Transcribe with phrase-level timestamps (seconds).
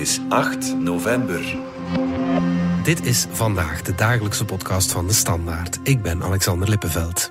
[0.00, 1.56] is 8 november.
[2.82, 5.78] Dit is vandaag de dagelijkse podcast van de Standaard.
[5.82, 7.30] Ik ben Alexander Lippenveld.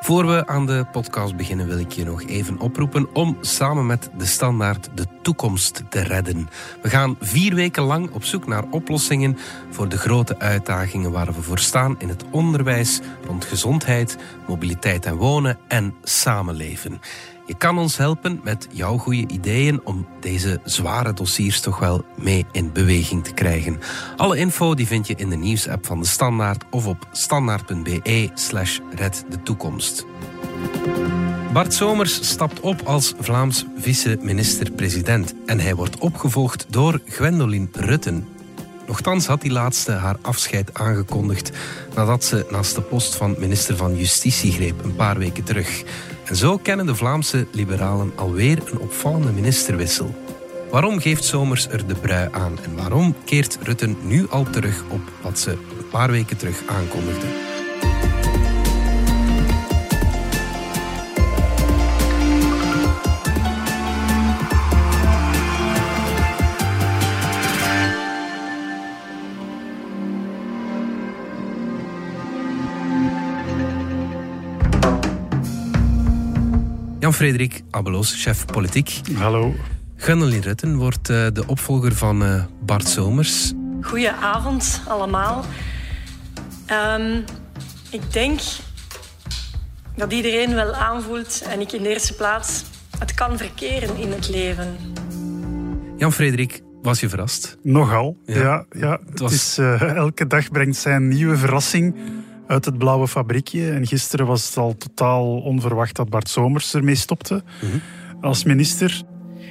[0.00, 4.10] Voor we aan de podcast beginnen wil ik je nog even oproepen om samen met
[4.18, 6.48] de Standaard de toekomst te redden.
[6.82, 9.38] We gaan vier weken lang op zoek naar oplossingen
[9.70, 14.16] voor de grote uitdagingen waar we voor staan in het onderwijs rond gezondheid,
[14.46, 17.00] mobiliteit en wonen en samenleven.
[17.46, 22.46] Je kan ons helpen met jouw goede ideeën om deze zware dossiers toch wel mee
[22.52, 23.78] in beweging te krijgen.
[24.16, 28.78] Alle info die vind je in de nieuwsapp van de Standaard of op standaard.be slash
[28.94, 30.06] red de toekomst.
[31.52, 38.28] Bart Somers stapt op als Vlaams vice-minister-president en hij wordt opgevolgd door Gwendoline Rutten.
[38.86, 41.50] Nochtans had die laatste haar afscheid aangekondigd
[41.94, 45.84] nadat ze naast de post van minister van Justitie greep een paar weken terug.
[46.26, 50.14] En zo kennen de Vlaamse liberalen alweer een opvallende ministerwissel.
[50.70, 55.00] Waarom geeft Somers er de brui aan en waarom keert Rutten nu al terug op
[55.22, 57.45] wat ze een paar weken terug aankondigde?
[77.16, 79.00] Jan-Frederik Abeloos, chef politiek.
[79.14, 79.54] Hallo.
[79.96, 83.52] Gwendoline Rutten wordt uh, de opvolger van uh, Bart Somers.
[83.80, 85.44] Goedenavond allemaal.
[86.98, 87.24] Um,
[87.90, 88.40] ik denk
[89.94, 92.64] dat iedereen wel aanvoelt, en ik in de eerste plaats,
[92.98, 94.76] het kan verkeren in het leven.
[95.96, 97.58] Jan-Frederik, was je verrast?
[97.62, 98.38] Nogal, ja.
[98.40, 99.00] ja, ja.
[99.10, 99.32] Het, was...
[99.32, 101.94] het is, uh, elke dag brengt zijn nieuwe verrassing
[102.46, 103.70] uit het blauwe fabriekje.
[103.70, 107.76] En gisteren was het al totaal onverwacht dat Bart Somers ermee stopte mhm.
[108.20, 109.02] als minister.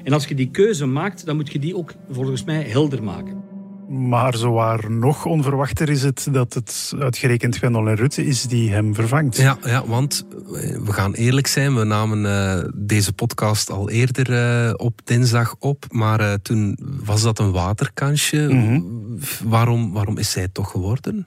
[0.04, 3.44] En als je die keuze maakt, dan moet je die ook volgens mij helder maken.
[3.90, 9.38] Maar zowaar nog onverwachter is het dat het uitgerekend Gwendolen Rutte is die hem vervangt.
[9.38, 14.30] Ja, ja, want eh, we gaan eerlijk zijn, we namen uh, deze podcast al eerder
[14.30, 18.48] uh, op dinsdag op, maar uh, toen was dat een waterkansje.
[18.50, 19.20] Mm -hmm.
[19.44, 21.24] waarom, waarom is zij het toch geworden?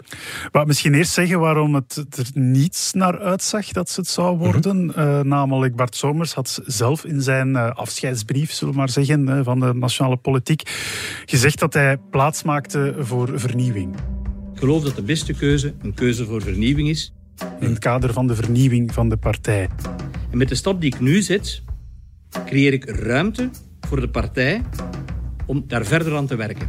[0.53, 4.77] Maar misschien eerst zeggen waarom het er niets naar uitzag dat ze het zou worden.
[4.77, 5.29] Mm -hmm.
[5.29, 10.17] namelijk Bart Somers had zelf in zijn afscheidsbrief, zullen we maar zeggen, van de nationale
[10.17, 10.63] politiek,
[11.27, 13.95] gezegd dat hij plaats maakte voor vernieuwing.
[14.53, 17.13] Ik geloof dat de beste keuze een keuze voor vernieuwing is.
[17.61, 19.69] In het kader van de vernieuwing van de partij.
[20.31, 21.63] En met de stap die ik nu zet,
[22.45, 23.51] creëer ik ruimte
[23.81, 24.63] voor de partij
[25.47, 26.69] om daar verder aan te werken.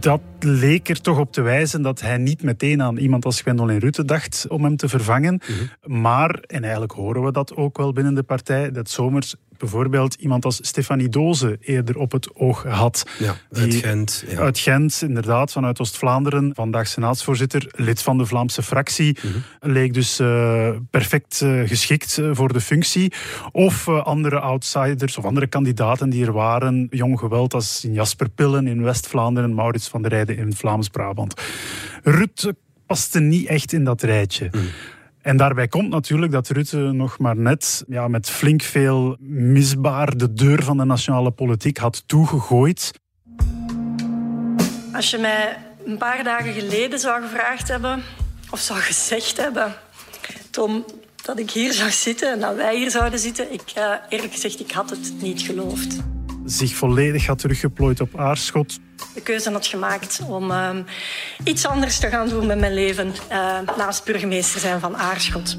[0.00, 3.78] Dat leek er toch op te wijzen dat hij niet meteen aan iemand als Gwendoline
[3.78, 5.40] Rutte dacht om hem te vervangen.
[5.40, 6.00] Mhm.
[6.00, 10.44] Maar, en eigenlijk horen we dat ook wel binnen de partij, dat Zomers bijvoorbeeld iemand
[10.44, 13.06] als Stefanie Doze eerder op het oog had.
[13.18, 14.24] Ja, uit Gent.
[14.28, 14.38] Ja.
[14.38, 16.50] Uit Gent, inderdaad, vanuit Oost-Vlaanderen.
[16.54, 19.18] Vandaag senaatsvoorzitter, lid van de Vlaamse fractie.
[19.22, 19.72] Mhm.
[19.72, 23.12] Leek dus uh, perfect uh, geschikt uh, voor de functie.
[23.52, 26.86] Of andere outsiders of andere kandidaten die er waren.
[26.90, 31.40] Jong geweld als in Jasper Pillen in West-Vlaanderen, Maurits van der Rijden in Vlaams-Brabant.
[32.02, 32.56] Rutte
[32.86, 34.48] paste niet echt in dat rijtje.
[34.52, 34.64] Mhm.
[35.26, 40.32] En daarbij komt natuurlijk dat Rutte nog maar net ja, met flink veel misbaar de
[40.32, 42.92] deur van de nationale politiek had toegegooid.
[44.92, 48.02] Als je mij een paar dagen geleden zou gevraagd hebben,
[48.50, 49.74] of zou gezegd hebben,
[50.50, 50.84] Tom,
[51.22, 54.60] dat ik hier zou zitten en dat wij hier zouden zitten, ik, uh, eerlijk gezegd,
[54.60, 55.96] ik had het niet geloofd
[56.46, 58.78] zich volledig had teruggeplooid op Aarschot.
[59.14, 60.70] De keuze had gemaakt om uh,
[61.44, 65.56] iets anders te gaan doen met mijn leven uh, naast burgemeester zijn van Aarschot.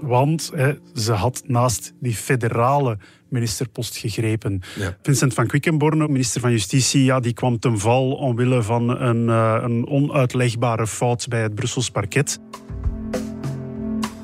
[0.00, 2.98] Want hè, ze had naast die federale
[3.28, 4.60] ministerpost gegrepen.
[4.78, 4.96] Ja.
[5.02, 9.58] Vincent van Quickenborne, minister van Justitie, ja, die kwam ten val omwille van een, uh,
[9.62, 12.38] een onuitlegbare fout bij het Brussels parket.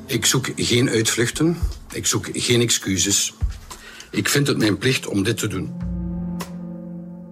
[0.05, 1.57] Ik zoek geen uitvluchten,
[1.93, 3.33] ik zoek geen excuses.
[4.11, 5.71] Ik vind het mijn plicht om dit te doen.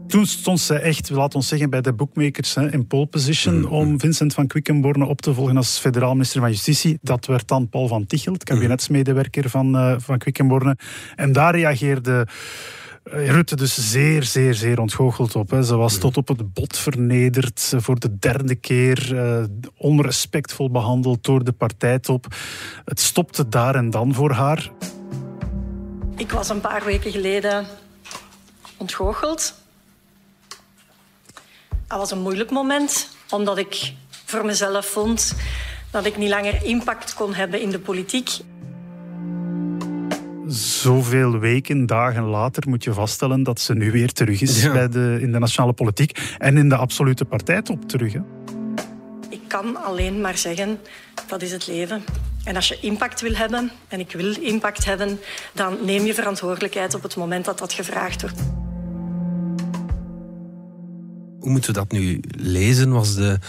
[0.07, 3.71] Toen stond ze echt, laat ons zeggen, bij de bookmakers in pole position mm-hmm.
[3.71, 6.97] om Vincent van Quickenborne op te volgen als federaal minister van Justitie.
[7.01, 10.77] Dat werd dan Paul van Tichelt, kabinetsmedewerker van, uh, van Quickenborne.
[11.15, 12.27] En daar reageerde
[13.03, 15.50] eh, Rutte dus zeer, zeer, zeer ontgoocheld op.
[15.50, 15.63] Hè.
[15.63, 16.12] Ze was mm-hmm.
[16.12, 19.44] tot op het bot vernederd, voor de derde keer uh,
[19.77, 22.35] onrespectvol behandeld door de partijtop.
[22.85, 24.71] Het stopte daar en dan voor haar.
[26.18, 27.66] Ik was een paar weken geleden
[28.78, 29.54] ontgoocheld.
[31.88, 33.94] Dat was een moeilijk moment, omdat ik
[34.25, 35.36] voor mezelf vond
[35.92, 38.30] dat ik niet langer impact kon hebben in de politiek.
[40.48, 45.18] zoveel weken, dagen later moet je vaststellen dat ze nu weer terug is bij de,
[45.22, 48.14] in de nationale politiek en in de absolute partijtop terug.
[48.14, 48.19] Hè.
[49.30, 50.80] Ik kan alleen maar zeggen,
[51.28, 52.04] dat is het leven.
[52.47, 55.19] En als je impact wil hebben, en ik wil impact hebben,
[55.53, 58.39] dan neem je verantwoordelijkheid op het moment dat dat gevraagd wordt.
[61.39, 62.91] Hoe moeten we dat nu lezen?
[62.91, 63.39] Was de,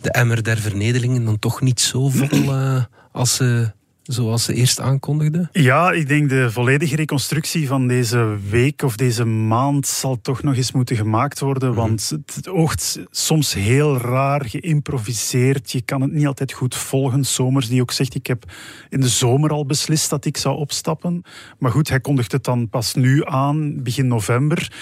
[0.00, 3.72] de emmer der vernederingen dan toch niet zo vol uh, als ze
[4.04, 5.48] zoals ze eerst aankondigde?
[5.52, 10.56] Ja, ik denk de volledige reconstructie van deze week of deze maand zal toch nog
[10.56, 11.68] eens moeten gemaakt worden.
[11.68, 11.78] Mhm.
[11.78, 15.72] Want het oogt soms heel raar geïmproviseerd.
[15.72, 17.24] Je kan het niet altijd goed volgen.
[17.24, 18.44] Somers die ook zegt, ik heb
[18.88, 21.22] in de zomer al beslist dat ik zou opstappen.
[21.58, 24.72] Maar goed, hij kondigt het dan pas nu aan, begin november.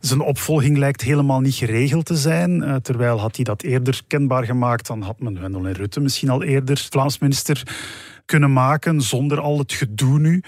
[0.00, 2.62] Zijn opvolging lijkt helemaal niet geregeld te zijn.
[2.62, 6.28] Uh, terwijl had hij dat eerder kenbaar gemaakt, dan had men Wendel en Rutte misschien
[6.28, 7.62] al eerder Vlaams minister
[8.30, 10.42] kunnen maken zonder al het gedoe nu.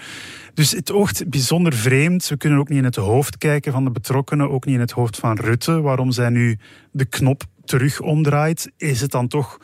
[0.53, 2.27] Dus het oogt bijzonder vreemd.
[2.27, 4.91] We kunnen ook niet in het hoofd kijken van de betrokkenen, ook niet in het
[4.91, 6.57] hoofd van Rutte, waarom zij nu
[6.91, 8.71] de knop terug omdraait.
[8.77, 9.59] Is het dan toch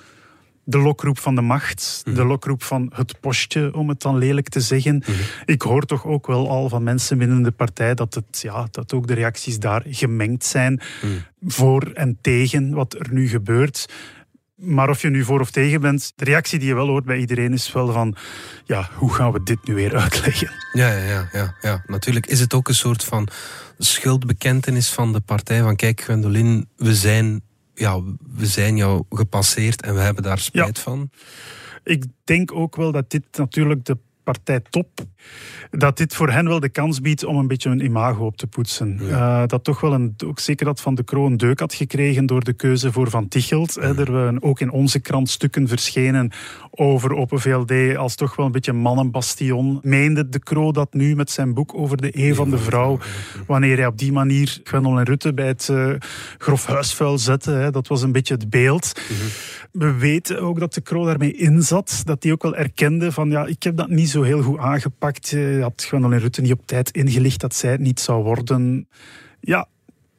[0.64, 2.28] de lokroep van de macht, de mhm.
[2.28, 4.96] lokroep van het postje, om het dan lelijk te zeggen.
[4.96, 5.12] Mhm.
[5.46, 8.94] Ik hoor toch ook wel al van mensen binnen de partij dat, het, ja, dat
[8.94, 10.74] ook de reacties daar gemengd zijn.
[10.74, 11.12] Mhm.
[11.52, 13.88] Voor en tegen wat er nu gebeurt.
[14.60, 17.18] Maar of je nu voor of tegen bent, de reactie die je wel hoort bij
[17.18, 18.16] iedereen is wel van,
[18.66, 20.52] ja, hoe gaan we dit nu weer uitleggen?
[20.74, 21.84] Ja, ja, ja, ja, ja.
[21.88, 23.28] natuurlijk is het ook een soort van
[23.78, 27.42] schuldbekentenis van de partij van, kijk Gwendolyn, we zijn,
[27.74, 28.02] ja,
[28.36, 31.10] we zijn jou gepasseerd en we hebben daar spijt van.
[31.84, 33.98] Ik denk ook wel dat dit natuurlijk de
[34.32, 34.90] partij top
[35.72, 38.48] dat dit voor hen wel de kans biedt om een beetje hun imago op te
[38.48, 39.00] poetsen.
[39.02, 42.44] Uh, dat toch wel een, ook zeker dat Van de Kroon deuk had gekregen door
[42.44, 43.74] de keuze voor Van Tichelt.
[43.74, 43.82] Ja.
[43.82, 46.32] Er waren ook in onze krant stukken verschenen
[46.72, 49.80] over Open VLD als toch wel een beetje mannenbastion.
[49.82, 53.00] Meende de Kroo dat nu met zijn boek over de E van de vrouw,
[53.48, 55.94] wanneer hij op die manier Gwendel en Rutte bij het uh,
[56.38, 57.52] grof huisvuil zette.
[57.52, 59.02] Hè, dat was een beetje het beeld.
[59.72, 63.46] We weten ook dat de Kroo daarmee inzat, dat hij ook wel erkende van ja,
[63.46, 65.30] ik heb dat niet zo heel goed aangepakt.
[65.30, 68.88] Je had Gwendolyn Rutte niet op tijd ingelicht dat zij het niet zou worden.
[69.40, 69.68] Ja,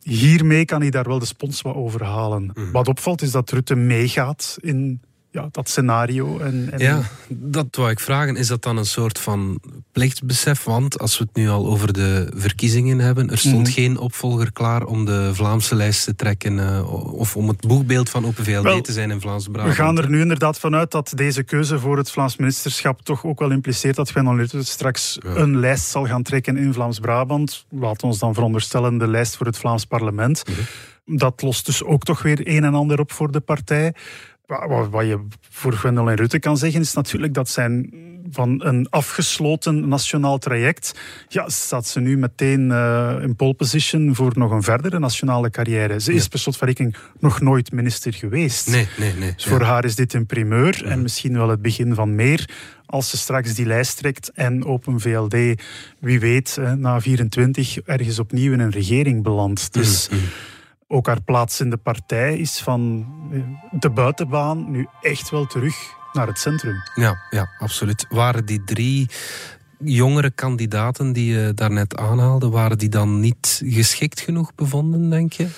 [0.03, 2.51] hiermee kan hij daar wel de spons wat over halen.
[2.55, 2.71] Mhm.
[2.71, 5.01] Wat opvalt is dat Rutte meegaat in
[5.33, 6.39] ja, dat scenario.
[6.39, 6.79] En, en...
[6.79, 8.37] Ja, dat wou ik vragen.
[8.37, 9.61] Is dat dan een soort van
[9.93, 10.65] plichtsbesef?
[10.65, 13.73] Want als we het nu al over de verkiezingen hebben, er stond mhm.
[13.73, 18.27] geen opvolger klaar om de Vlaamse lijst te trekken uh, of om het boegbeeld van
[18.27, 19.77] Open VLD te zijn in Vlaams-Brabant.
[19.77, 23.39] We gaan er nu inderdaad vanuit dat deze keuze voor het Vlaams ministerschap toch ook
[23.39, 27.67] wel impliceert dat Gwendolen Rutte straks een lijst zal gaan trekken in Vlaams-Brabant.
[27.69, 30.43] Laat ons dan veronderstellen de lijst voor het Vlaams parlement.
[30.49, 30.61] Mhm.
[31.19, 33.95] Dat lost dus ook toch weer een en ander op voor de partij.
[34.91, 37.93] Wat je voor Gwendolyn Rutte kan zeggen, is natuurlijk dat zijn
[38.31, 44.33] van een afgesloten nationaal traject, ja, staat ze nu meteen uh, in pole position voor
[44.35, 46.01] nog een verdere nationale carrière.
[46.01, 48.69] Ze is per slot van rekening nog nooit minister geweest.
[48.69, 49.33] Nee, nee, nee.
[49.35, 52.49] Dus voor haar is dit een primeur en misschien wel het begin van meer.
[52.87, 55.35] Als ze straks die lijst trekt en Open VLD,
[55.99, 59.73] wie weet, na 24 ergens opnieuw in een regering belandt.
[59.73, 60.09] Dus...
[60.09, 60.29] Mhm, mhm
[60.93, 63.41] ook haar plaats in de partij is van eh,
[63.81, 65.75] de buitenbaan nu echt wel terug
[66.13, 66.75] naar het centrum.
[66.95, 68.07] Ja, ja absoluut.
[68.09, 69.09] Waren die drie
[69.79, 75.49] jongere kandidaten die je daarnet aanhaalde, waren die dan niet geschikt genoeg bevonden, denk je?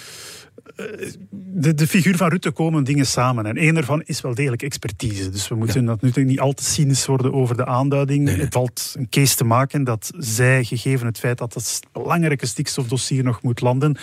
[0.76, 0.86] Eh,
[1.30, 3.46] de, de, figuur van Rutte komen dingen samen.
[3.46, 5.30] En één daarvan is wel degelijk expertise.
[5.30, 8.36] Dus we moeten natuurlijk niet al te cynisch worden over de aanduiding.
[8.36, 13.24] Het valt een case te maken dat zij, gegeven het feit dat het belangrijke stikstofdossier
[13.24, 13.96] nog moet landen,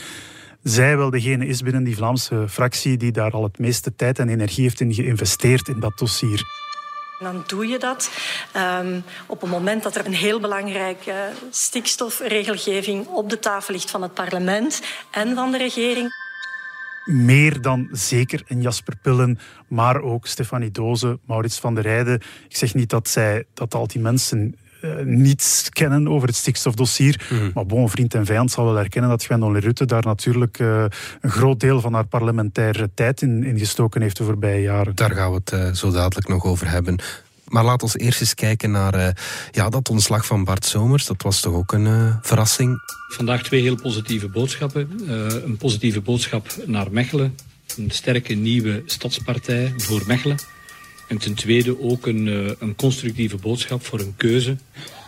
[0.64, 4.30] zij wel degene is binnen die Vlaamse fractie die daar al het meeste tijd en
[4.30, 6.44] energie heeft in geïnvesteerd in dat dossier.
[7.20, 8.12] Dan doe je dat
[8.82, 11.14] um, op het moment dat er een heel belangrijke
[11.50, 16.12] stikstofregelgeving op de tafel ligt van het parlement en van de regering.
[17.06, 22.22] Meer dan zeker een Jasper Pillen, maar ook Stefanie Doze, Maurits van der Rijden.
[22.50, 24.56] Ik zeg niet dat, zij, dat al die mensen
[25.04, 27.28] niets kennen over het stikstofdossier.
[27.30, 27.52] Mm.
[27.54, 30.86] Maar bon, vriend en vijand zal wel herkennen dat Gwendolyn Rutte daar natuurlijk uh,
[31.22, 34.96] een groot deel van haar parlementaire tijd in, in, gestoken heeft de voorbije jaren.
[34.96, 37.00] Daar gaan we het uh, zo dadelijk nog over hebben.
[37.48, 39.18] Maar laat ons eerst eens kijken naar
[39.52, 41.06] ja, dat ontslag van Bart Somers.
[41.06, 42.82] Dat was toch ook een verrassing?
[43.08, 44.90] Vandaag twee heel positieve boodschappen.
[45.46, 47.36] een positieve boodschap naar Mechelen.
[47.78, 50.38] Een sterke nieuwe stadspartij voor Mechelen.
[51.10, 54.58] En ten tweede ook een, uh, een constructieve boodschap voor een keuze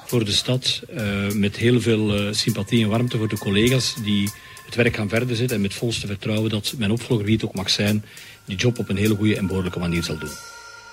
[0.05, 0.81] voor de stad.
[0.93, 4.29] Uh, met heel veel uh, sympathie en warmte voor de collega's die
[4.65, 5.55] het werk gaan verder zetten.
[5.55, 8.03] En met volste vertrouwen dat mijn opvolger, wie het ook mag zijn,
[8.45, 10.29] die job op een hele goede en behoorlijke manier zal doen.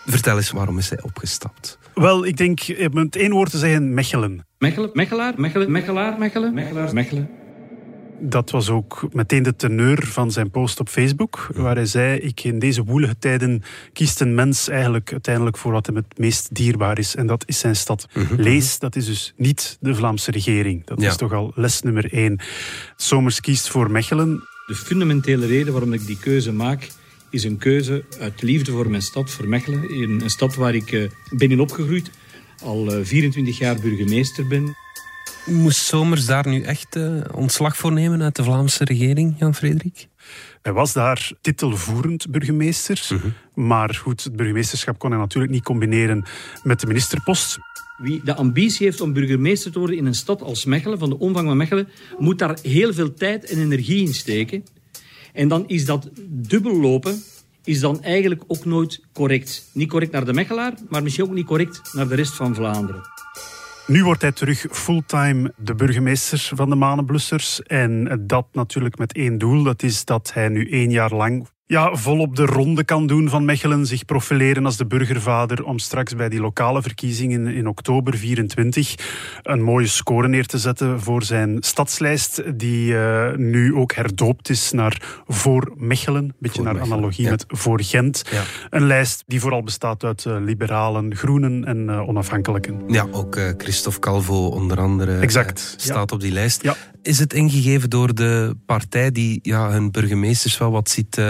[0.07, 1.79] Vertel eens, waarom is hij opgestapt?
[1.95, 2.61] Wel, ik denk
[2.93, 4.47] met één woord te zeggen, Mechelen.
[4.59, 7.38] Mechelen, Mechelaar, Mechelen, Mechelaar, Mechelen, Mechelaar, Mechelen.
[8.21, 12.45] Dat was ook meteen de teneur van zijn post op Facebook, waar hij zei: Ik
[12.45, 16.99] in deze woelige tijden kiest een mens eigenlijk uiteindelijk voor wat hem het meest dierbaar
[16.99, 17.15] is.
[17.17, 18.07] En dat is zijn stad.
[18.37, 20.87] Lees, dat is dus niet de Vlaamse regering.
[20.87, 21.09] Dat Ja.
[21.09, 22.39] is toch al les nummer één.
[22.97, 24.43] Somers kiest voor Mechelen.
[24.67, 26.89] De fundamentele reden waarom ik die keuze maak,
[27.31, 29.91] is een keuze uit liefde voor mijn stad, voor Mechelen.
[29.91, 32.11] In een stad waar ik eh, ben in opgegroeid,
[32.63, 34.77] al eh, 24 jaar burgemeester ben.
[35.51, 40.09] Moest Somers daar nu echt eh, ontslag voor nemen uit de Vlaamse regering, Jan-Frederik?
[40.63, 43.09] Hij was daar titelvoerend burgemeester.
[43.55, 46.25] Maar goed, het burgemeesterschap kon hij natuurlijk niet combineren
[46.63, 47.59] met de ministerpost.
[47.97, 51.19] Wie de ambitie heeft om burgemeester te worden in een stad als Mechelen, van de
[51.19, 51.89] omvang van Mechelen,
[52.19, 54.65] moet daar heel veel tijd en energie in steken.
[55.33, 57.23] En dan is dat dubbel lopen,
[57.65, 59.71] is dan eigenlijk ook nooit correct.
[59.73, 63.03] Niet correct naar de Mechelaar, maar misschien ook niet correct naar de rest van Vlaanderen.
[63.89, 67.63] Nu wordt hij terug fulltime de burgemeester van de Manenblussers.
[67.63, 69.63] En dat natuurlijk met één doel.
[69.63, 73.45] Dat is dat hij nu één jaar lang ja, volop de ronde kan doen van
[73.45, 73.87] Mechelen.
[73.87, 75.65] Zich profileren als de burgervader.
[75.65, 78.95] Om straks bij die lokale verkiezingen in oktober 24
[79.43, 82.43] een mooie score neer te zetten voor zijn stadslijst.
[82.59, 86.25] Die eh, nu ook herdoopt is naar Voor Mechelen.
[86.25, 87.31] Een beetje Voor naar Mechelen, analogie ja.
[87.31, 88.23] met Voor Gent.
[88.31, 88.43] Ja.
[88.71, 92.83] Een lijst die vooral bestaat uit eh, liberalen, groenen en eh, onafhankelijken.
[92.87, 96.71] Ja, ook Christophe Calvo onder andere Exact, staat op die lijst.
[97.03, 101.21] Is het ingegeven door de partij die ja, hun burgemeesters wel wat ziet,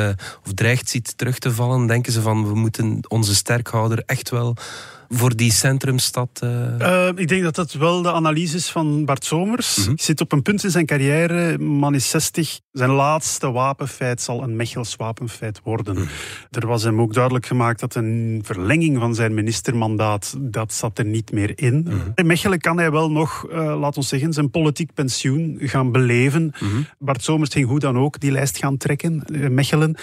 [0.47, 1.87] of dreigt ziet terug te vallen?
[1.87, 4.57] Denken ze van, we moeten onze sterkhouder echt wel
[5.09, 6.29] voor die centrumstad...
[6.43, 9.77] eh, Eh, ik denk dat dat wel de analyse is van Bart Somers.
[9.77, 12.61] Hij zit op een punt in zijn carrière, man is 60.
[12.73, 15.95] Zijn laatste wapenfeit zal een Mechels wapenfeit worden.
[15.95, 16.05] Mhm.
[16.51, 21.05] Er was hem ook duidelijk gemaakt dat een verlenging van zijn ministermandaat, dat zat er
[21.05, 21.81] niet meer in.
[21.89, 21.97] Mhm.
[22.15, 26.53] In Mechelen kan hij wel nog, eh laat ons zeggen, zijn politiek pensioen gaan beleven.
[26.61, 26.83] Mhm.
[26.99, 29.97] Bart Somers ging hoe dan ook die lijst gaan trekken, Mechelen.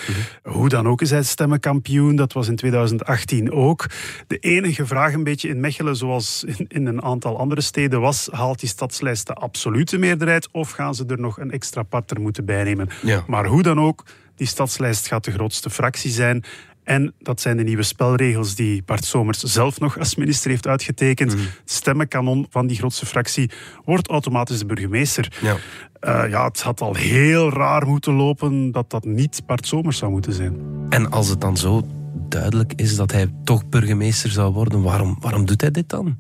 [0.43, 3.85] Hoe dan ook is hij stemmenkampioen, dat was in 2018 ook.
[4.27, 8.27] De enige vraag een beetje in Mechelen, zoals in, in een aantal andere steden was,
[8.31, 12.45] haalt die stadslijst de absolute meerderheid of gaan ze er nog een extra partner moeten
[12.45, 12.89] bijnemen?
[13.01, 13.23] Ja.
[13.27, 16.43] Maar hoe dan ook, die stadslijst gaat de grootste fractie zijn.
[16.83, 21.31] En dat zijn de nieuwe spelregels die Bart Somers zelf nog als minister heeft uitgetekend.
[21.31, 23.51] Het stemmenkanon van die grootste fractie
[23.85, 25.37] wordt automatisch de burgemeester.
[25.41, 25.55] ja.
[25.99, 30.11] Eh, ja, het had al heel raar moeten lopen dat dat niet Bart Somers zou
[30.11, 30.59] moeten zijn.
[30.89, 31.83] En als het dan zo
[32.29, 36.17] duidelijk is dat hij toch burgemeester zou worden, waarom, waarom doet hij dit dan?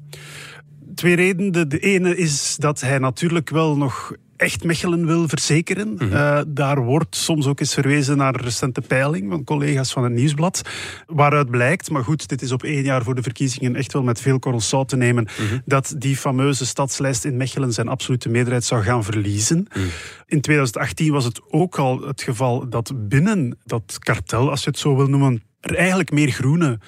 [0.95, 1.69] Twee redenen.
[1.69, 5.97] De, ene is dat hij natuurlijk wel nog echt Mechelen wil verzekeren.
[5.99, 10.13] Eh, daar wordt soms ook eens verwezen naar een recente peiling van collega's van het
[10.13, 10.61] Nieuwsblad.
[11.07, 14.21] Waaruit blijkt, maar goed, dit is op één jaar voor de verkiezingen echt wel met
[14.21, 15.27] veel korrels zout te nemen,
[15.65, 19.67] dat die fameuze stadslijst in Mechelen zijn absolute meerderheid zou gaan verliezen.
[20.25, 24.79] In 2018 was het ook al het geval dat binnen dat kartel, als je het
[24.79, 26.79] zo wil noemen, er eigenlijk meer groene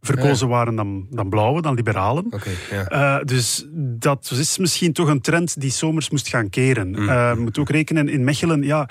[0.00, 2.24] verkozen waren dan, dan blauwe, dan liberalen.
[2.30, 2.86] Oké, ja.
[2.88, 6.94] Eh, dus dat is misschien toch een trend die zomers moest gaan keren.
[6.94, 8.88] Eh, Je moet ook rekenen, in Mechelen, ja,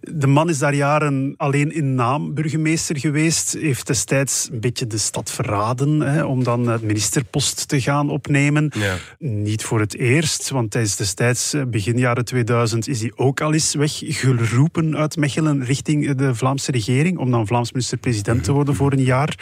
[0.00, 3.56] de man is daar jaren alleen in naam burgemeester geweest.
[3.60, 8.72] Heeft destijds een beetje de stad verraden hè, om dan het ministerpost te gaan opnemen.
[8.78, 8.94] Ja.
[9.18, 13.40] Niet voor het eerst, want hij is destijds, eh, begin jaren 2000, is hij ook
[13.40, 18.74] al eens weggeroepen uit Mechelen richting de Vlaamse regering, om dan Vlaams minister-president te worden
[18.74, 19.38] voor een jaar.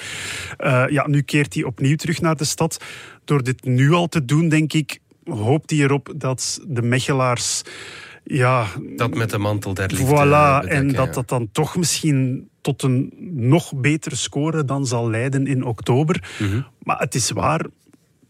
[0.57, 2.85] Eh, ja, nu keert hij opnieuw terug naar de stad.
[3.25, 7.63] Door dit nu al te doen, denk ik, hoopt hij erop dat de Mechelaars...
[8.25, 8.67] Ja,
[8.97, 11.13] Dat met de mantel der liefde Voilà, bedekken, en dat ja.
[11.13, 16.25] dat dan toch misschien tot een nog betere score dan zal leiden in oktober.
[16.39, 16.61] Mhm.
[16.83, 17.67] Maar het is waar,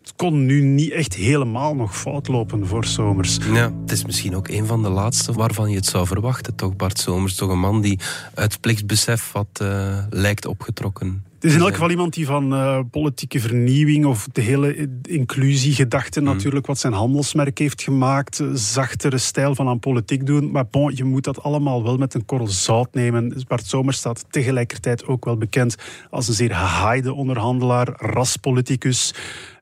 [0.03, 3.39] het kon nu niet echt helemaal nog fout lopen voor Somers.
[3.53, 6.77] Ja, het is misschien ook een van de laatste waarvan je het zou verwachten, toch?
[6.77, 7.99] Bart Somers, toch een man die
[8.35, 11.25] uit plichtsbesef wat eh, lijkt opgetrokken.
[11.43, 16.21] Het is in elk geval iemand die van eh, politieke vernieuwing of de hele inclusiegedachte
[16.21, 16.33] Mhm.
[16.33, 20.51] natuurlijk wat zijn handelsmerk heeft gemaakt, eh, zachtere stijl van aan politiek doen.
[20.51, 23.45] Maar bon, je moet dat allemaal wel met een korrel zout nemen.
[23.49, 25.77] Bart Somers staat tegelijkertijd ook wel bekend
[26.11, 29.15] als een zeer gehaaide onderhandelaar, raspoliticus.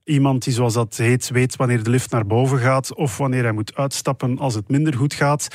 [0.05, 3.53] Iemand die, zoals dat heet, weet wanneer de lift naar boven gaat of wanneer hij
[3.53, 5.49] moet uitstappen als het minder goed gaat.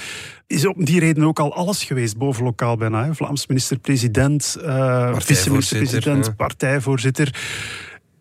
[0.48, 3.06] Is om die reden ook al alles geweest, boven lokaal bijna.
[3.06, 3.16] Hè.
[3.16, 7.36] Vlaams minister-president, eh vice-minister-president, partijvoorzitter.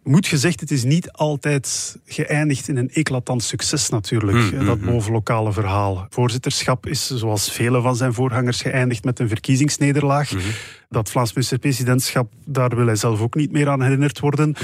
[0.04, 4.78] Moet gezegd, het is niet altijd geëindigd in een eclatant succes natuurlijk, Mm, mm, dat
[4.78, 4.86] mm.
[4.86, 6.06] bovenlokale verhaal.
[6.10, 10.32] Voorzitterschap is, zoals vele van zijn voorgangers, geëindigd met een verkiezingsnederlaag.
[10.88, 14.54] Dat Vlaams minister-presidentschap, daar wil hij zelf ook niet meer aan herinnerd worden.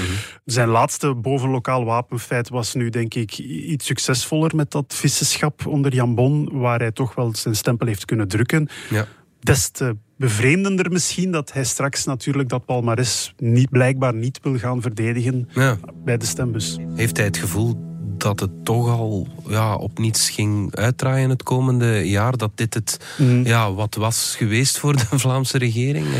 [0.45, 6.15] Zijn laatste bovenlokaal wapenfeit was nu, denk ik, iets succesvoller met dat vissenschap onder Jan
[6.15, 8.69] Bon, waar hij toch wel zijn stempel heeft kunnen drukken.
[8.89, 9.07] Ja.
[9.39, 14.81] Des te bevreemdender misschien dat hij straks natuurlijk dat palmares niet, blijkbaar niet wil gaan
[14.81, 15.77] verdedigen Ja.
[16.03, 16.77] bij de stembus.
[16.95, 22.09] Heeft hij het gevoel dat het toch al ja, op niets ging uitdraaien het komende
[22.09, 22.37] jaar?
[22.37, 23.45] Dat dit het Mhm.
[23.47, 26.05] ja, wat was geweest voor de Vlaamse regering?
[26.05, 26.19] Eh,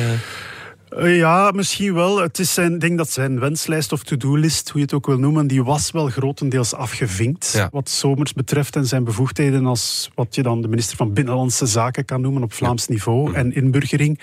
[0.98, 2.22] Eh, Ja, misschien wel.
[2.22, 5.18] Het is zijn, ik denk dat zijn wenslijst of to-do-list, hoe je het ook wil
[5.18, 7.52] noemen, die was wel grotendeels afgevinkt.
[7.56, 7.70] Ja.
[7.72, 12.06] Wat Somers betreft en zijn bevoegdheden als wat je dan de minister van Binnenlandse Zaken
[12.06, 14.20] kan noemen op Vlaams niveau en inburgering.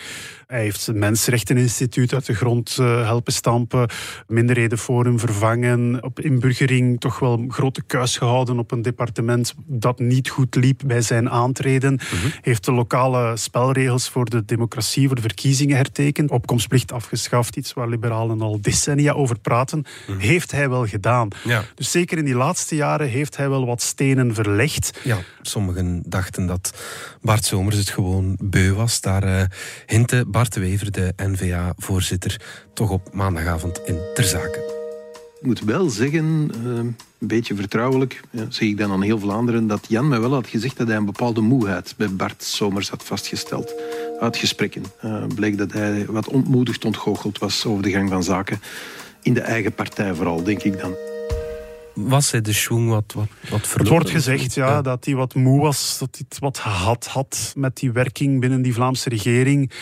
[0.46, 3.88] Hij heeft het Mensenrechteninstituut uit de grond eh, helpen stampen,
[4.26, 10.28] minderhedenforum vervangen, op inburgering toch wel een grote kuis gehouden op een departement dat niet
[10.28, 11.98] goed liep bij zijn aantreden.
[12.40, 16.30] Heeft de lokale spelregels voor de democratie, voor de verkiezingen hertekend,
[16.92, 19.84] afgeschaft, iets waar liberalen al decennia over praten,
[20.18, 21.28] heeft hij wel gedaan.
[21.44, 21.64] Ja.
[21.74, 25.00] Dus zeker in die laatste jaren heeft hij wel wat stenen verlegd.
[25.04, 26.72] ja, sommigen dachten dat
[27.20, 29.00] Bart Somers het gewoon beu was.
[29.00, 29.44] Daar eh
[29.86, 32.40] hintte Bart Wever, de N-VA-voorzitter,
[32.74, 34.76] toch op maandagavond in ter zake.
[35.40, 39.66] Ik moet wel zeggen, eh, een beetje vertrouwelijk, ja, zeg ik dan aan heel Vlaanderen,
[39.66, 43.04] dat Jan mij wel had gezegd dat hij een bepaalde moeheid bij Bart Somers had
[43.04, 43.74] vastgesteld.
[44.20, 48.60] Uit gesprekken uh, bleek dat hij wat ontmoedigd ontgoocheld was over de gang van zaken.
[49.22, 50.94] In de eigen partij vooral, denk ik dan.
[51.94, 55.60] Was hij de schwung wat, wat, wat Het wordt gezegd ja, dat hij wat moe
[55.60, 59.72] was, dat hij het wat gehad had met die werking binnen die Vlaamse regering.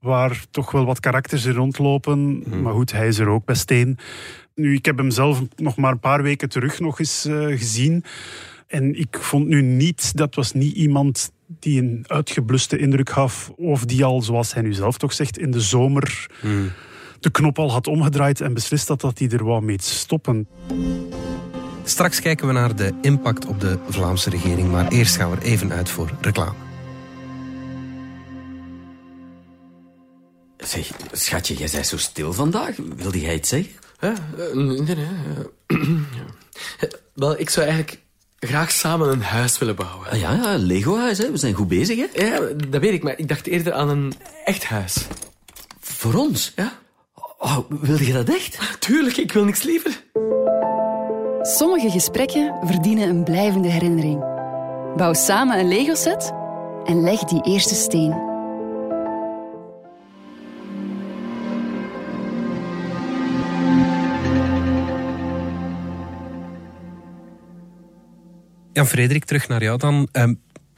[0.00, 2.44] Waar toch wel wat karakters in rondlopen.
[2.62, 3.98] Maar goed, hij is er ook best een.
[4.54, 8.04] Nu, ik heb hem zelf nog maar een paar weken terug nog eens eh, gezien.
[8.66, 13.50] En ik vond nu niet, dat was niet iemand die een uitgebluste indruk gaf.
[13.56, 16.28] Of die al, zoals hij nu zelf toch zegt, in de zomer
[17.20, 20.48] de knop al had omgedraaid en beslist had dat hij er wou mee stoppen.
[21.84, 25.42] Straks kijken we naar de impact op de Vlaamse regering, maar eerst gaan we er
[25.42, 26.54] even uit voor reclame.
[30.56, 32.76] Zeg, schatje, jij bent zo stil vandaag.
[32.96, 33.72] Wilde jij iets zeggen?
[34.00, 35.06] Ja, eh, nee, nee.
[35.66, 35.78] eh,
[37.14, 38.00] Wel, ik zou eigenlijk
[38.40, 40.10] graag samen een huis willen bouwen.
[40.10, 41.30] Ah, ja, ja, Lego-huis, hè.
[41.30, 42.24] We zijn goed bezig, hè.
[42.24, 44.12] Ja, dat weet ik, maar ik dacht eerder aan een
[44.44, 45.06] echt huis.
[45.80, 46.52] Voor ons.
[46.56, 46.72] Ja?
[47.38, 48.58] Oh, wilde je dat echt?
[48.78, 50.04] Tuurlijk, ik wil niks liever.
[51.42, 54.18] Sommige gesprekken verdienen een blijvende herinnering.
[54.96, 56.32] Bouw samen een Lego-set
[56.84, 58.29] en leg die eerste steen.
[68.80, 70.08] Jan Frederik, terug naar jou dan.
[70.12, 70.34] Ehm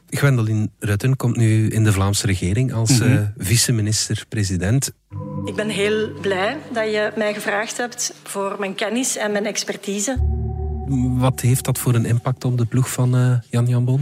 [0.09, 3.13] Gwendoline Rutten komt nu in de Vlaamse regering als Mhm.
[3.13, 4.93] eh, vice-minister-president.
[5.45, 10.19] Ik ben heel blij dat je mij gevraagd hebt voor mijn kennis en mijn expertise.
[11.01, 14.01] Wat heeft dat voor een impact op de ploeg van eh, Jan Jan Bon?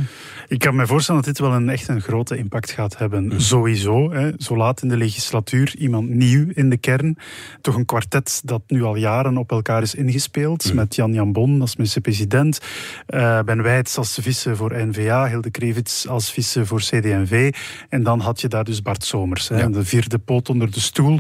[0.49, 3.41] Ik kan me voorstellen dat dit wel een echt een grote impact gaat hebben.
[3.41, 7.17] Sowieso, hè, zo laat in de legislatuur, iemand nieuw in de kern.
[7.61, 10.75] Toch een kwartet dat nu al jaren op elkaar is ingespeeld.
[10.75, 12.61] Met Jan Jan Bon als minister-president.
[13.07, 15.29] eh, ben Wijts als vice voor N-VA.
[15.29, 17.55] Hilde Krevits als vice voor CD&V.
[17.89, 19.49] En dan had je daar dus Bart Somers.
[19.49, 19.69] Hè, Ja.
[19.69, 21.19] De vierde poot onder de stoel.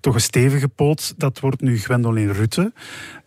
[0.00, 1.14] Toch een stevige poot.
[1.16, 2.72] Dat wordt nu Gwendoline Rutte.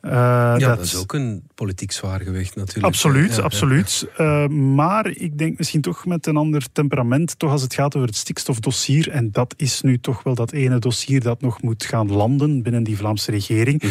[0.05, 0.11] Eh,
[0.57, 2.85] ja, dat is ook een politiek zwaargewicht natuurlijk.
[2.85, 4.07] Absoluut, Ja, absoluut.
[4.17, 8.07] Eh, maar ik denk misschien toch met een ander temperament, toch als het gaat over
[8.07, 9.09] het stikstofdossier.
[9.09, 12.83] En dat is nu toch wel dat ene dossier dat nog moet gaan landen binnen
[12.83, 13.83] die Vlaamse regering.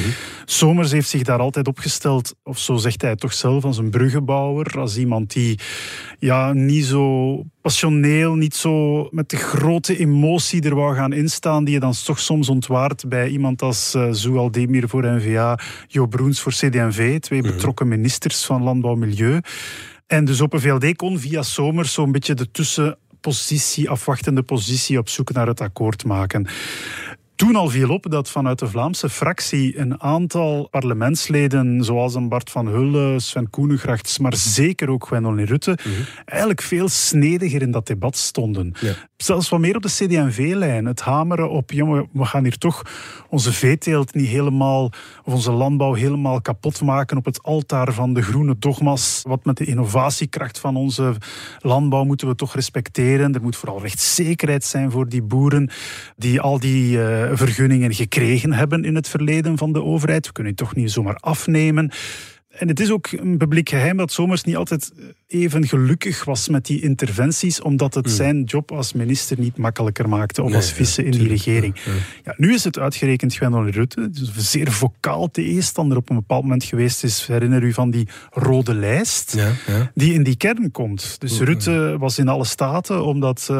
[0.44, 4.78] Somers heeft zich daar altijd opgesteld, of zo zegt hij toch zelf, als een bruggenbouwer.
[4.78, 5.58] Als iemand die
[6.18, 11.74] ja, niet zo passioneel, niet zo met de grote emotie er wou gaan instaan, die
[11.74, 16.40] je dan toch soms ontwaart bij iemand als uh, Zoual Demir voor N-VA, Jo Broens
[16.40, 19.40] voor CD&V, twee betrokken ministers van Landbouw Milieu.
[20.06, 25.08] En dus op een VLD kon via Somers zo'n beetje de tussenpositie, afwachtende positie op
[25.08, 26.46] zoek naar het akkoord maken.
[27.36, 32.50] Toen al viel op dat vanuit de Vlaamse fractie een aantal parlementsleden, zoals een Bart
[32.50, 35.78] van Hulle, Sven Koenengrachts, maar zeker ook Gwendoline Rutte,
[36.24, 38.74] eigenlijk veel snediger in dat debat stonden.
[38.80, 38.94] Ja.
[39.16, 40.86] Zelfs wat meer op de CD&V-lijn.
[40.86, 42.82] Het hameren op, jongen, we gaan hier toch
[43.28, 44.92] onze veeteelt niet helemaal,
[45.24, 49.22] of onze landbouw helemaal kapot maken op het altaar van de groene dogma's.
[49.26, 51.14] Wat met de innovatiekracht van onze
[51.58, 53.34] landbouw moeten we toch respecteren.
[53.34, 55.70] Er moet vooral rechtszekerheid zijn voor die boeren
[56.16, 56.96] die al die...
[56.96, 60.26] Uh, vergunningen gekregen hebben in het verleden van de overheid.
[60.26, 61.90] We kunnen het toch niet zomaar afnemen.
[62.48, 64.92] En het is ook een publiek geheim dat Somers niet altijd
[65.34, 68.14] even gelukkig was met die interventies, omdat het hmm.
[68.14, 71.76] zijn job als minister niet makkelijker maakte of als vice in die regering.
[72.24, 76.42] Ja, nu is het uitgerekend Gwendolyn Rutte, dus een zeer vocaal tegenstander op een bepaald
[76.42, 77.26] moment geweest is.
[77.26, 79.52] Herinner u van die rode lijst, ja,
[79.94, 81.16] die in die kern komt.
[81.20, 83.56] Dus Rutte was in alle staten, omdat uh,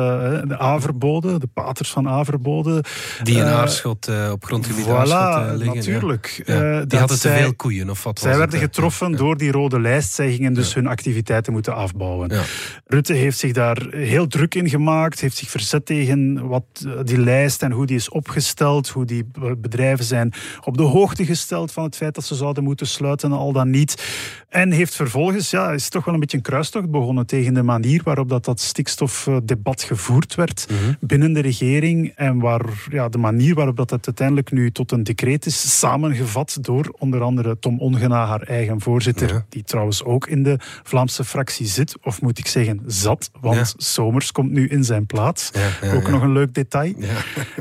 [0.47, 2.85] de Averboden, de paters van Averboden...
[3.23, 5.77] Die in uh, Aarschot, uh, op grondgebied voilà, Aarschot liggen.
[5.77, 6.43] natuurlijk.
[6.89, 10.13] die hadden te veel koeien, of wat Zij werden getroffen door die rode lijst.
[10.13, 12.35] Zij gingen dus hun activiteiten moeten afbouwen.
[12.35, 12.42] Ja.
[12.87, 17.18] Rutte heeft zich daar heel druk in gemaakt, heeft zich verzet tegen wat eh, die
[17.18, 19.27] lijst en hoe die is opgesteld, hoe die
[19.59, 20.33] bedrijven zijn
[20.64, 24.03] op de hoogte gesteld van het feit dat ze zouden moeten sluiten, al dan niet.
[24.48, 28.00] En heeft vervolgens, ja, is toch wel een beetje een kruistocht begonnen tegen de manier
[28.05, 30.92] waarop dat, dat stikstofdebat gevoerd werd mhm.
[31.00, 35.05] binnen de regering en waar, ja, de manier waarop dat het uiteindelijk nu tot een
[35.05, 40.42] decreet is samengevat door onder andere Tom Ongena, haar eigen voorzitter, die trouwens ook in
[40.42, 45.07] de Vlaamse fractie zit, of moet ik zeggen zat, want Somers komt nu in zijn
[45.07, 45.50] plaats.
[45.94, 46.94] ook nog een leuk detail.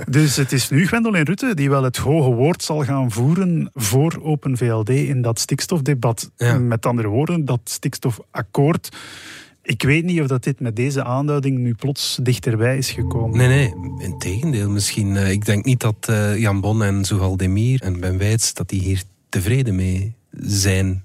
[0.09, 4.19] Dus het is nu Gwendoline Rutte die wel het hoge woord zal gaan voeren voor
[4.21, 6.31] Open VLD in dat stikstofdebat.
[6.59, 8.89] Met andere woorden, dat stikstofakkoord.
[9.63, 13.37] Ik weet niet of dat dit met deze aanduiding nu plots dichterbij is gekomen.
[13.37, 15.17] Nee, nee, in tegendeel misschien.
[15.17, 18.69] Eh, ik denk niet dat uh, Jan Bon en Zugal Demir en Ben Weits dat
[18.69, 21.03] die hier tevreden mee zijn.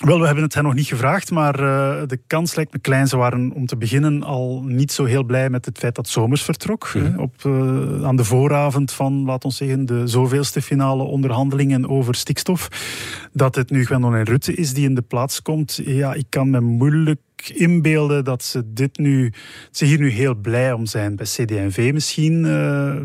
[0.00, 3.06] Wel, we hebben het hen nog niet gevraagd, maar uh, de kans lijkt me klein.
[3.06, 6.42] Ze waren om te beginnen al niet zo heel blij met het feit dat Somers
[6.42, 6.94] vertrok.
[6.94, 7.02] Mm.
[7.02, 12.14] Hè, op, uh, aan de vooravond van, laat ons zeggen, de zoveelste finale onderhandelingen over
[12.14, 12.68] stikstof.
[13.32, 15.80] Dat het nu Gwendolyn Rutte is die in de plaats komt.
[15.84, 17.20] Ja, ik kan me moeilijk
[17.54, 19.32] inbeelden dat ze dit nu,
[19.70, 21.16] ze hier nu heel blij om zijn.
[21.16, 22.96] Bij CD&V misschien uh,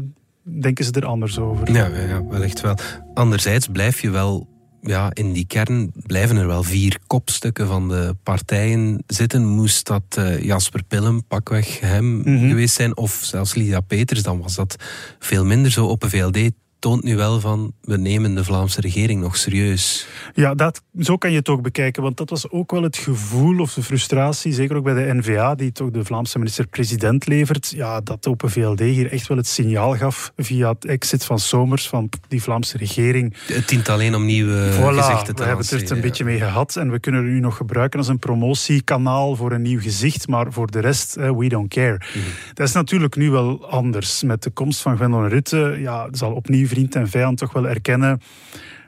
[0.43, 1.71] denken ze er anders over.
[1.71, 2.77] Ja, ja, wellicht wel.
[3.13, 4.53] Anderzijds blijf je wel
[4.88, 9.45] ja, in die kern blijven er wel vier kopstukken van de partijen zitten.
[9.45, 12.48] Moest dat uh, Jasper Pillem, pakweg hem mhm.
[12.48, 14.76] geweest zijn, of zelfs Lydia Peters, dan was dat
[15.19, 15.86] veel minder zo.
[15.86, 16.52] Op een VLD
[16.86, 20.08] toont nu wel van, we nemen de Vlaamse regering nog serieus.
[20.34, 23.60] Ja, dat, zo kan je het ook bekijken, want dat was ook wel het gevoel
[23.60, 28.02] of de frustratie, zeker ook bij de NVA, die toch de Vlaamse minister-president levert, ja,
[28.02, 32.10] dat Open VLD hier echt wel het signaal gaf via het exit van Somers, van
[32.28, 33.34] die Vlaamse regering.
[33.45, 36.38] Het dient alleen om nieuwe voilà, gezichten te we hebben het er een beetje mee
[36.38, 40.28] gehad en we kunnen het nu nog gebruiken als een promotiekanaal voor een nieuw gezicht,
[40.28, 41.98] maar voor de rest, we don't care.
[41.98, 42.26] Mhm.
[42.54, 44.24] Dat is natuurlijk nu wel anders.
[44.24, 48.22] Met de komst van Gwendolyn Rutte ja, zal opnieuw vriend en vijand toch wel erkennen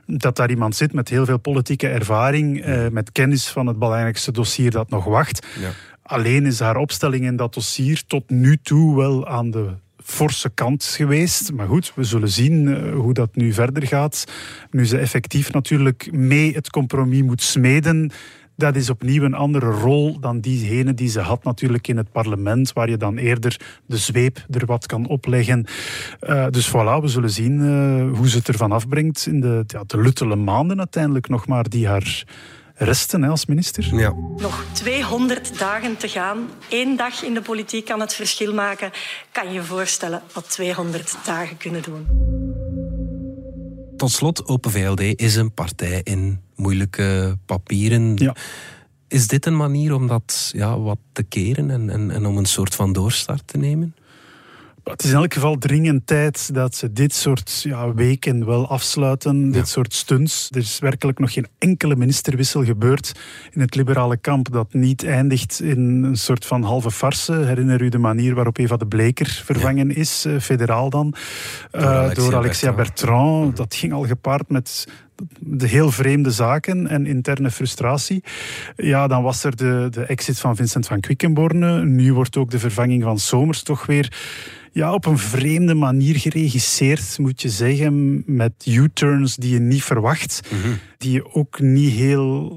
[0.05, 4.31] dat daar iemand zit met heel veel politieke ervaring, eh, met kennis van het belangrijkste
[4.31, 5.47] dossier dat nog wacht.
[5.59, 5.69] Ja.
[6.03, 9.69] Alleen is haar opstelling in dat dossier tot nu toe wel aan de
[10.03, 11.51] forse kant geweest.
[11.51, 14.25] Maar goed, we zullen zien eh, hoe dat nu verder gaat.
[14.71, 18.11] Nu ze effectief natuurlijk mee het compromis moet smeden
[18.57, 22.73] dat is opnieuw een andere rol dan diegene die ze had natuurlijk in het parlement,
[22.73, 25.65] waar je dan eerder de zweep er wat kan opleggen.
[26.21, 29.83] Uh, dus voilà, we zullen zien uh, hoe ze het ervan afbrengt in de, ja,
[29.87, 32.23] de luttele maanden uiteindelijk nog maar die haar
[32.75, 33.95] resten hè, als minister.
[33.95, 34.13] Ja.
[34.37, 36.37] Nog 200 dagen te gaan.
[36.69, 38.91] Eén dag in de politiek kan het verschil maken.
[39.31, 42.05] Kan je je voorstellen wat 200 dagen kunnen doen?
[43.97, 48.15] Tot slot, Open VLD is een partij in moeilijke papieren.
[48.15, 48.35] Ja.
[49.07, 52.45] Is dit een manier om dat ja, wat te keren en, en, en om een
[52.45, 53.95] soort van doorstart te nemen?
[54.89, 59.51] Het is in elk geval dringend tijd dat ze dit soort ja, weken wel afsluiten,
[59.51, 60.47] dit soort stunts.
[60.51, 63.11] Er is werkelijk nog geen enkele ministerwissel gebeurd
[63.51, 67.33] in het liberale kamp dat niet eindigt in een soort van halve farse.
[67.33, 71.15] Herinner u de manier waarop Eva de Bleker vervangen is, eh, federaal dan,
[71.71, 73.47] door uh, Alexia, door Alexia Bertrand.
[73.47, 73.55] Mhm.
[73.55, 74.87] Dat ging al gepaard met
[75.39, 78.23] de heel vreemde zaken en interne frustratie.
[78.75, 81.85] Ja, dan was er de, de exit van Vincent van Quickenborne.
[81.85, 84.13] Nu wordt ook de vervanging van Somers toch weer
[84.71, 88.23] ja, op een vreemde manier geregisseerd, moet je zeggen.
[88.25, 90.41] Met U-turns die je niet verwacht.
[90.51, 90.73] Mhm.
[90.97, 92.55] Die je ook niet heel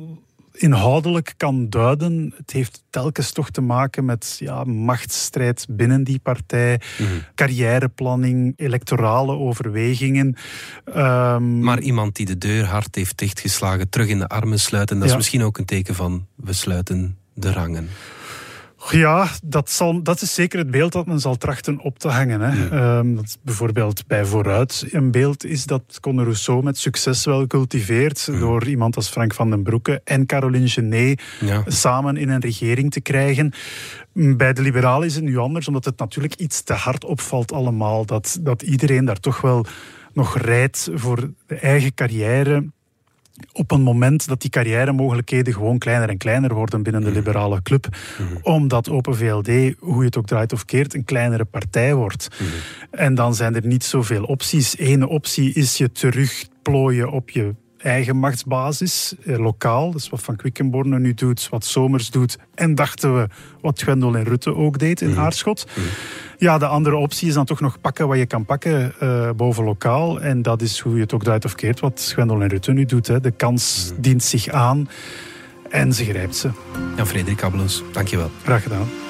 [0.62, 2.35] inhoudelijk kan duiden.
[2.37, 9.33] Het heeft telkens toch te maken met ja, machtsstrijd binnen die partij, mm carrièreplanning, electorale
[9.33, 10.37] overwegingen.
[10.85, 15.09] Ehm, maar iemand die de deur hard heeft dichtgeslagen, terug in de armen sluiten, dat
[15.09, 17.88] is misschien ook een teken van we sluiten de rangen.
[18.88, 22.40] Ja, dat, zal, dat is zeker het beeld dat men zal trachten op te hangen.
[22.40, 22.69] Hè.
[22.69, 28.27] Ehm, dat bijvoorbeeld bij Vooruit een beeld is dat Conor Rousseau met succes wel cultiveert
[28.27, 31.23] door iemand als Frank van den Broeke en Caroline Genet
[31.66, 33.53] samen in een regering te krijgen.
[34.12, 38.07] Bij de liberalen is het nu anders, omdat het natuurlijk iets te hard opvalt allemaal.
[38.07, 39.66] Dat, dat iedereen daar toch wel
[40.12, 42.64] nog rijdt voor de eigen carrière
[43.53, 47.16] op een moment dat die carrière-mogelijkheden gewoon kleiner en kleiner worden binnen de mhm.
[47.16, 47.87] liberale club.
[48.18, 48.37] Mhm.
[48.42, 52.29] Omdat Open VLD, hoe je het ook draait of keert, een kleinere partij wordt.
[52.31, 52.50] Mhm.
[52.90, 54.76] En dan zijn er niet zoveel opties.
[54.76, 59.90] Ene optie is je terugplooien op je eigen machtsbasis, eh, lokaal.
[59.90, 62.38] Dat is wat Van Quickenborne nu doet, wat Somers doet.
[62.55, 63.29] En dachten we
[63.61, 65.66] wat Gwendol en Rutte ook deed in Aarschot.
[66.38, 69.64] Ja, de andere optie is dan toch nog pakken wat je kan pakken uh, boven
[69.64, 70.21] lokaal.
[70.21, 72.85] En dat is hoe je het ook draait of keert, wat Gwendol en Rutte nu
[72.85, 73.07] doet.
[73.07, 73.21] Hè.
[73.21, 74.88] De kans dient zich aan
[75.71, 76.51] en ze grijpt ze.
[76.97, 78.31] Ja, Frederik Abelus, dankjewel.
[78.43, 79.10] Graag gedaan.